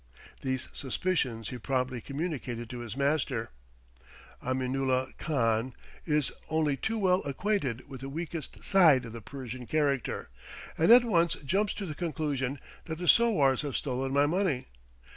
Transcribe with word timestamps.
These 0.41 0.67
suspicions 0.73 1.49
he 1.49 1.59
promptly 1.59 2.01
communicated 2.01 2.71
to 2.71 2.79
his 2.79 2.97
master. 2.97 3.51
Aminulah 4.43 5.15
Khan 5.19 5.75
is 6.07 6.31
only 6.49 6.75
too 6.75 6.97
well 6.97 7.21
acquainted 7.23 7.87
with 7.87 8.01
the 8.01 8.09
weakest 8.09 8.63
side 8.63 9.05
of 9.05 9.13
the 9.13 9.21
Persian 9.21 9.67
character, 9.67 10.31
and 10.75 10.91
at 10.91 11.03
once 11.05 11.35
jumps 11.45 11.75
to 11.75 11.85
the 11.85 11.93
conclusion 11.93 12.57
that 12.85 12.97
the 12.97 13.07
sowars 13.07 13.61
have 13.61 13.77
stolen 13.77 14.11
my 14.11 14.25
money. 14.25 14.69